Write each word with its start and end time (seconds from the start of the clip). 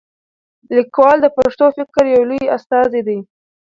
لیکوال 0.75 1.17
د 1.21 1.27
پښتو 1.37 1.65
فکر 1.77 2.03
یو 2.15 2.23
لوی 2.29 2.45
استازی 2.57 3.01
دی. 3.07 3.19